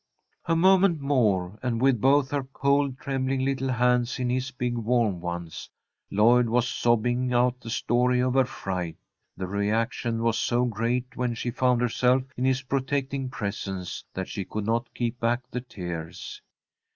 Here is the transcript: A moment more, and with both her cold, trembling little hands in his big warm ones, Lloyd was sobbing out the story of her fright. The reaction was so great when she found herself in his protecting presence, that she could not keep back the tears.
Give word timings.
A 0.45 0.55
moment 0.55 0.99
more, 0.99 1.59
and 1.61 1.79
with 1.79 2.01
both 2.01 2.31
her 2.31 2.43
cold, 2.45 2.97
trembling 2.97 3.45
little 3.45 3.69
hands 3.69 4.17
in 4.17 4.31
his 4.31 4.49
big 4.49 4.75
warm 4.75 5.19
ones, 5.21 5.69
Lloyd 6.09 6.47
was 6.49 6.67
sobbing 6.67 7.35
out 7.35 7.59
the 7.59 7.69
story 7.69 8.19
of 8.19 8.33
her 8.33 8.45
fright. 8.45 8.97
The 9.37 9.45
reaction 9.45 10.23
was 10.23 10.39
so 10.39 10.65
great 10.65 11.15
when 11.15 11.35
she 11.35 11.51
found 11.51 11.81
herself 11.81 12.23
in 12.35 12.45
his 12.45 12.63
protecting 12.63 13.29
presence, 13.29 14.03
that 14.15 14.27
she 14.27 14.43
could 14.43 14.65
not 14.65 14.91
keep 14.95 15.19
back 15.19 15.41
the 15.51 15.61
tears. 15.61 16.41